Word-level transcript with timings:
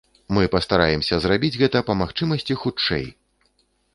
Мы 0.35 0.43
пастараемся 0.53 1.19
зрабіць 1.25 1.53
гэта 1.61 1.83
па 1.89 1.97
магчымасці 2.01 2.59
хутчэй. 2.65 3.05